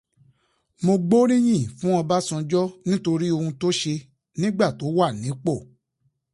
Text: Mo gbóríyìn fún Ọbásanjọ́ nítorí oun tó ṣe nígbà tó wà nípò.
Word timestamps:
Mo 0.85 0.93
gbóríyìn 1.03 1.63
fún 1.77 1.93
Ọbásanjọ́ 2.01 2.63
nítorí 2.87 3.27
oun 3.35 3.51
tó 3.61 3.67
ṣe 3.79 3.93
nígbà 4.39 4.67
tó 4.77 4.85
wà 4.97 5.07
nípò. 5.21 5.53